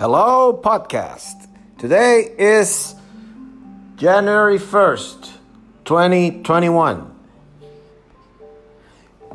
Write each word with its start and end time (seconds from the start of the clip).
Hello, 0.00 0.58
podcast. 0.58 1.46
Today 1.76 2.34
is 2.38 2.94
January 3.96 4.56
1st, 4.58 5.30
2021. 5.84 7.14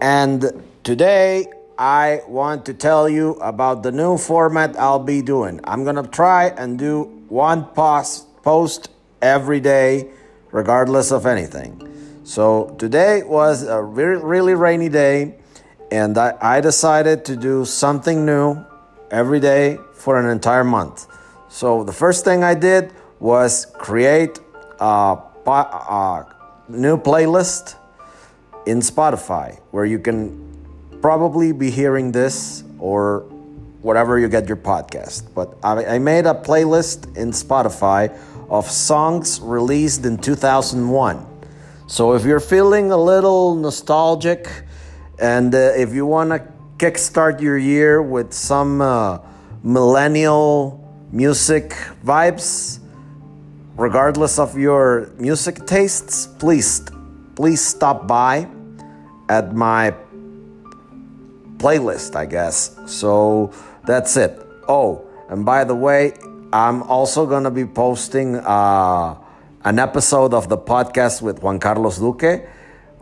And 0.02 0.64
today 0.84 1.46
I 1.78 2.22
want 2.28 2.66
to 2.66 2.74
tell 2.74 3.08
you 3.08 3.34
about 3.34 3.84
the 3.84 3.92
new 3.92 4.18
format 4.18 4.76
I'll 4.80 4.98
be 4.98 5.22
doing. 5.22 5.60
I'm 5.66 5.84
going 5.84 5.98
to 5.98 6.10
try 6.10 6.46
and 6.46 6.80
do 6.80 7.04
one 7.30 7.66
post, 7.66 8.26
post 8.42 8.90
every 9.22 9.60
day, 9.60 10.10
regardless 10.52 11.12
of 11.12 11.28
anything. 11.28 11.78
So 12.24 12.76
today 12.80 13.22
was 13.22 13.62
a 13.68 13.84
really, 13.84 14.24
really 14.24 14.56
rainy 14.56 14.90
day, 14.90 15.36
and 15.92 16.18
I, 16.18 16.34
I 16.42 16.60
decided 16.60 17.24
to 17.26 17.36
do 17.36 17.66
something 17.66 18.26
new 18.26 18.66
every 19.12 19.40
day 19.40 19.78
for 19.94 20.20
an 20.20 20.30
entire 20.30 20.64
month. 20.64 21.08
So 21.50 21.84
the 21.84 21.94
first 21.94 22.26
thing 22.26 22.44
I 22.44 22.54
did 22.54 22.94
was 23.20 23.68
create 23.78 24.40
a, 24.80 25.18
a 25.46 26.26
new 26.68 26.98
playlist 26.98 27.76
in 28.66 28.80
Spotify 28.80 29.60
where 29.72 29.86
you 29.86 30.00
can 30.00 30.42
probably 31.02 31.52
be 31.52 31.70
hearing 31.70 32.12
this 32.12 32.64
or 32.80 33.20
whatever 33.82 34.18
you 34.18 34.28
get 34.28 34.48
your 34.48 34.58
podcast. 34.58 35.34
But 35.36 35.56
I, 35.64 35.86
I 35.86 36.00
made 36.00 36.26
a 36.26 36.34
playlist 36.34 37.16
in 37.16 37.32
Spotify 37.32 38.16
of 38.50 38.70
songs 38.70 39.40
released 39.40 40.06
in 40.06 40.18
2001. 40.18 41.26
So 41.88 42.14
if 42.14 42.26
you're 42.26 42.40
feeling 42.40 42.92
a 42.92 42.98
little 42.98 43.56
nostalgic 43.56 44.50
and 45.20 45.54
uh, 45.54 45.74
if 45.78 45.94
you 45.94 46.06
want 46.06 46.32
to 46.32 46.55
kickstart 46.78 47.42
your 47.42 47.58
year 47.58 48.02
with 48.02 48.34
some 48.34 48.82
uh, 48.82 49.20
millennial 49.64 50.82
music 51.12 51.72
vibes, 52.04 52.80
regardless 53.78 54.40
of 54.40 54.58
your 54.58 55.12
music 55.18 55.66
tastes, 55.66 56.28
please 56.28 56.82
please 57.36 57.60
stop 57.60 58.08
by 58.08 58.48
at 59.28 59.54
my 59.54 59.94
playlist, 61.58 62.16
I 62.16 62.26
guess. 62.26 62.76
So 62.86 63.52
that's 63.86 64.16
it. 64.18 64.42
Oh, 64.68 65.06
and 65.30 65.46
by 65.46 65.64
the 65.64 65.76
way, 65.76 66.14
I'm 66.54 66.84
also 66.84 67.26
gonna 67.26 67.52
be 67.52 67.66
posting 67.66 68.36
uh, 68.38 69.16
an 69.64 69.80
episode 69.80 70.34
of 70.34 70.48
the 70.48 70.58
podcast 70.58 71.22
with 71.22 71.42
Juan 71.42 71.60
Carlos 71.60 71.98
Duque 71.98 72.48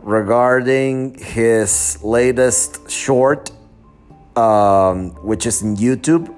regarding 0.00 1.14
his 1.14 2.02
latest 2.02 2.90
short, 2.90 3.50
um, 4.36 5.10
which 5.22 5.46
is 5.46 5.62
in 5.62 5.76
YouTube. 5.76 6.32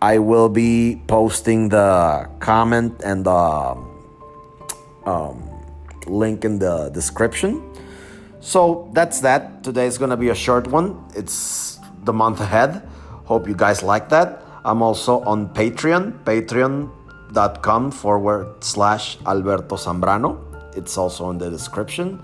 I 0.00 0.18
will 0.18 0.48
be 0.48 1.02
posting 1.06 1.68
the 1.68 2.28
comment 2.38 3.00
and 3.04 3.24
the 3.26 3.76
um, 5.06 5.50
link 6.06 6.44
in 6.44 6.58
the 6.58 6.90
description. 6.90 7.62
So 8.40 8.88
that's 8.92 9.20
that. 9.20 9.64
Today 9.64 9.86
is 9.86 9.98
gonna 9.98 10.16
be 10.16 10.28
a 10.28 10.34
short 10.34 10.68
one. 10.68 11.04
It's 11.14 11.80
the 12.04 12.12
month 12.12 12.40
ahead. 12.40 12.88
Hope 13.24 13.48
you 13.48 13.54
guys 13.54 13.82
like 13.82 14.08
that. 14.10 14.42
I'm 14.64 14.82
also 14.82 15.20
on 15.24 15.48
Patreon, 15.48 16.24
patreon.com 16.24 17.90
forward 17.90 18.62
slash 18.62 19.18
Alberto 19.26 19.76
Zambrano. 19.76 20.38
It's 20.76 20.96
also 20.96 21.30
in 21.30 21.38
the 21.38 21.50
description. 21.50 22.22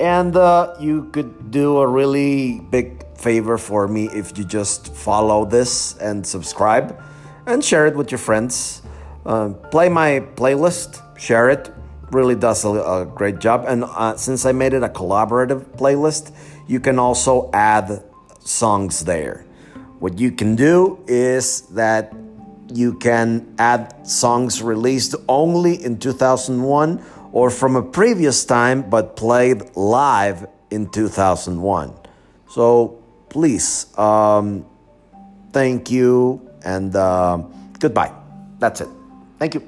And 0.00 0.36
uh, 0.36 0.74
you 0.80 1.04
could 1.12 1.50
do 1.50 1.78
a 1.78 1.86
really 1.86 2.60
big 2.70 3.03
favor 3.24 3.56
for 3.56 3.88
me 3.88 4.10
if 4.12 4.36
you 4.36 4.44
just 4.44 4.94
follow 4.94 5.46
this 5.46 5.96
and 5.96 6.26
subscribe 6.26 7.00
and 7.46 7.64
share 7.64 7.86
it 7.86 7.96
with 7.96 8.10
your 8.12 8.18
friends. 8.18 8.82
Uh, 9.24 9.48
play 9.70 9.88
my 9.88 10.20
playlist, 10.36 11.00
share 11.18 11.48
it. 11.48 11.72
Really 12.10 12.34
does 12.34 12.64
a, 12.66 12.68
a 12.68 13.06
great 13.06 13.38
job. 13.38 13.64
And 13.66 13.84
uh, 13.84 14.16
since 14.16 14.44
I 14.44 14.52
made 14.52 14.74
it 14.74 14.82
a 14.82 14.90
collaborative 14.90 15.64
playlist, 15.78 16.32
you 16.68 16.80
can 16.80 16.98
also 16.98 17.48
add 17.54 18.04
songs 18.40 19.04
there. 19.04 19.46
What 20.00 20.18
you 20.18 20.30
can 20.30 20.54
do 20.54 21.02
is 21.06 21.62
that 21.72 22.12
you 22.68 22.92
can 22.98 23.54
add 23.58 24.06
songs 24.06 24.62
released 24.62 25.14
only 25.28 25.82
in 25.82 25.98
2001 25.98 27.02
or 27.32 27.48
from 27.48 27.76
a 27.76 27.82
previous 27.82 28.44
time 28.44 28.82
but 28.90 29.16
played 29.16 29.74
live 29.76 30.46
in 30.70 30.90
2001. 30.90 31.94
So 32.48 33.03
please, 33.34 33.86
um, 33.98 34.64
thank 35.52 35.90
you 35.90 36.40
and 36.64 36.94
uh, 36.94 37.36
goodbye. 37.80 38.12
That's 38.60 38.80
it. 38.80 38.88
Thank 39.40 39.54
you. 39.54 39.62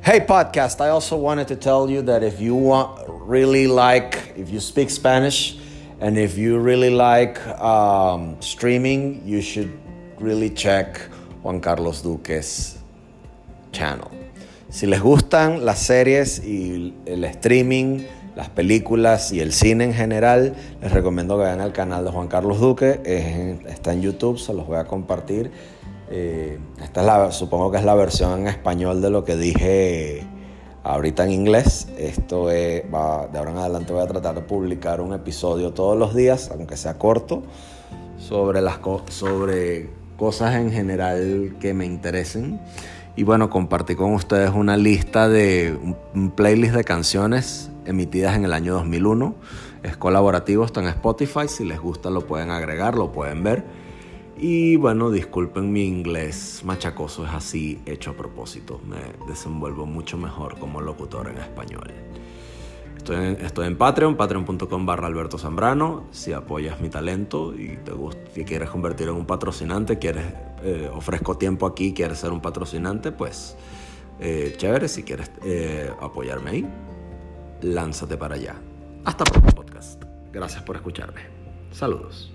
Hey, 0.00 0.20
podcast. 0.20 0.80
I 0.80 0.90
also 0.90 1.16
wanted 1.16 1.48
to 1.48 1.56
tell 1.56 1.90
you 1.90 2.02
that 2.02 2.22
if 2.22 2.40
you 2.40 2.54
want 2.54 3.02
really 3.08 3.66
like, 3.66 4.32
if 4.36 4.48
you 4.48 4.60
speak 4.60 4.90
Spanish, 4.90 5.58
and 5.98 6.16
if 6.16 6.38
you 6.38 6.60
really 6.60 6.90
like 6.90 7.44
um, 7.58 8.40
streaming, 8.40 9.26
you 9.26 9.42
should 9.42 9.76
really 10.20 10.50
check 10.50 11.00
Juan 11.42 11.60
Carlos 11.60 12.00
Duque's 12.00 12.78
channel. 13.72 14.19
Si 14.70 14.86
les 14.86 15.02
gustan 15.02 15.64
las 15.64 15.80
series 15.80 16.44
y 16.44 16.94
el 17.04 17.24
streaming, 17.24 18.04
las 18.36 18.50
películas 18.50 19.32
y 19.32 19.40
el 19.40 19.52
cine 19.52 19.82
en 19.82 19.92
general, 19.92 20.54
les 20.80 20.92
recomiendo 20.92 21.36
que 21.36 21.42
vayan 21.42 21.60
al 21.60 21.72
canal 21.72 22.04
de 22.04 22.12
Juan 22.12 22.28
Carlos 22.28 22.60
Duque. 22.60 23.00
está 23.66 23.92
en 23.92 24.00
YouTube, 24.00 24.38
se 24.38 24.54
los 24.54 24.68
voy 24.68 24.76
a 24.76 24.84
compartir. 24.84 25.50
Eh, 26.08 26.60
esta 26.80 27.00
es 27.00 27.06
la, 27.06 27.32
supongo 27.32 27.72
que 27.72 27.78
es 27.78 27.84
la 27.84 27.96
versión 27.96 28.42
en 28.42 28.46
español 28.46 29.02
de 29.02 29.10
lo 29.10 29.24
que 29.24 29.34
dije 29.34 30.22
ahorita 30.84 31.24
en 31.24 31.32
inglés. 31.32 31.88
Esto 31.98 32.44
va, 32.44 33.26
de 33.26 33.38
ahora 33.38 33.50
en 33.50 33.58
adelante 33.58 33.92
voy 33.92 34.02
a 34.04 34.06
tratar 34.06 34.36
de 34.36 34.42
publicar 34.42 35.00
un 35.00 35.14
episodio 35.14 35.72
todos 35.72 35.98
los 35.98 36.14
días, 36.14 36.48
aunque 36.52 36.76
sea 36.76 36.94
corto, 36.94 37.42
sobre, 38.18 38.60
las 38.60 38.78
sobre 39.08 39.90
cosas 40.16 40.54
en 40.54 40.70
general 40.70 41.56
que 41.58 41.74
me 41.74 41.86
interesen. 41.86 42.60
Y 43.20 43.22
bueno, 43.22 43.50
compartí 43.50 43.96
con 43.96 44.14
ustedes 44.14 44.50
una 44.54 44.78
lista 44.78 45.28
de 45.28 45.78
un 46.14 46.30
playlist 46.30 46.74
de 46.74 46.84
canciones 46.84 47.70
emitidas 47.84 48.34
en 48.34 48.46
el 48.46 48.54
año 48.54 48.72
2001. 48.72 49.34
Es 49.82 49.94
colaborativo, 49.98 50.64
está 50.64 50.80
en 50.80 50.86
Spotify. 50.86 51.46
Si 51.46 51.66
les 51.66 51.78
gusta 51.78 52.08
lo 52.08 52.26
pueden 52.26 52.50
agregar, 52.50 52.94
lo 52.94 53.12
pueden 53.12 53.42
ver. 53.42 53.62
Y 54.38 54.76
bueno, 54.76 55.10
disculpen 55.10 55.70
mi 55.70 55.84
inglés 55.84 56.62
machacoso, 56.64 57.26
es 57.26 57.34
así 57.34 57.78
hecho 57.84 58.12
a 58.12 58.14
propósito. 58.14 58.80
Me 58.88 59.28
desenvuelvo 59.28 59.84
mucho 59.84 60.16
mejor 60.16 60.58
como 60.58 60.80
locutor 60.80 61.28
en 61.28 61.36
español. 61.36 61.92
Estoy 63.00 63.66
en, 63.66 63.78
Patreon, 63.78 64.14
patreon.com 64.14 64.84
barra 64.84 65.06
Alberto 65.06 65.38
Zambrano. 65.38 66.08
Si 66.10 66.34
apoyas 66.34 66.80
mi 66.80 66.90
talento 66.90 67.54
y 67.54 67.78
te 67.78 67.92
gusta, 67.92 68.20
si 68.34 68.44
quieres 68.44 68.68
convertir 68.68 69.08
en 69.08 69.14
un 69.14 69.24
patrocinante, 69.24 69.98
quieres, 69.98 70.26
eh, 70.62 70.90
ofrezco 70.92 71.38
tiempo 71.38 71.66
aquí, 71.66 71.94
quieres 71.94 72.18
ser 72.18 72.30
un 72.30 72.42
patrocinante, 72.42 73.10
pues 73.10 73.56
eh, 74.20 74.54
chévere. 74.58 74.86
Si 74.86 75.02
quieres 75.02 75.30
eh, 75.42 75.90
apoyarme 75.98 76.50
ahí, 76.50 76.66
lánzate 77.62 78.18
para 78.18 78.34
allá. 78.34 78.56
Hasta 79.06 79.24
pronto, 79.24 79.54
podcast. 79.54 80.04
Gracias 80.30 80.62
por 80.62 80.76
escucharme. 80.76 81.22
Saludos. 81.70 82.30